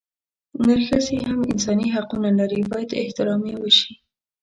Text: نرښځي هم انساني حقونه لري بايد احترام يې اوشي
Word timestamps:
نرښځي 0.65 1.17
هم 1.27 1.39
انساني 1.51 1.87
حقونه 1.95 2.29
لري 2.39 2.61
بايد 2.71 2.89
احترام 3.01 3.41
يې 3.49 3.55
اوشي 3.61 3.91